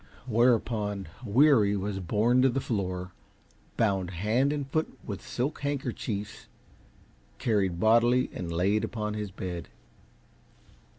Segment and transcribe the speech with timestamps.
[0.25, 3.11] Whereupon Weary was borne to the floor,
[3.77, 6.47] bound hand and foot with silk handkerchiefs,
[7.37, 9.67] carried bodily and laid upon his bed.